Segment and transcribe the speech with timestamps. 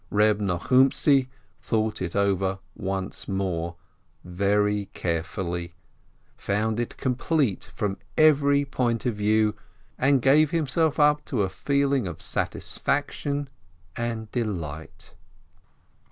[0.09, 1.27] Reb Nochumtzi
[1.61, 3.75] thought it over once more,
[4.23, 5.75] very carefully,
[6.35, 9.55] found it complete from every point of view,
[9.99, 13.47] and gave himself up to a feeling of satisfaction
[13.95, 15.13] and delight.